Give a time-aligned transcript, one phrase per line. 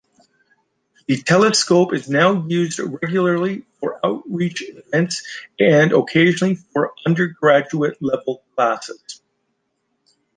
[1.05, 5.21] The telescope is now used regularly for outreach events
[5.59, 9.21] and occasionally for undergraduate-level classes.